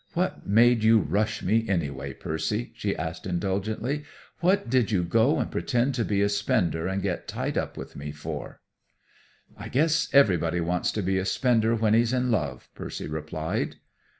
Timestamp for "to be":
5.93-6.23, 10.93-11.19